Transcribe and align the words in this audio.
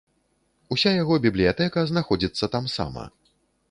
Уся 0.75 0.93
яго 0.95 1.13
бібліятэка 1.27 1.87
знаходзіцца 1.93 2.53
тамсама. 2.57 3.03